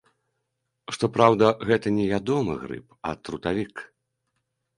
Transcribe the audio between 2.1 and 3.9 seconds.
ядомы грыб, а трутавік.